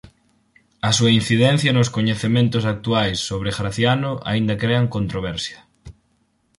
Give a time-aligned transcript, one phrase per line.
[0.89, 5.59] A súa incidencia nos coñecementos actuais sobre Graciano aínda crean controversia.